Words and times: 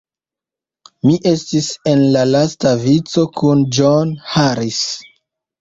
Mi 1.07 1.11
estis 1.31 1.67
en 1.93 2.01
la 2.17 2.23
lasta 2.31 2.73
vico, 2.87 3.27
kun 3.43 3.63
John 3.81 4.19
Harris. 4.39 4.85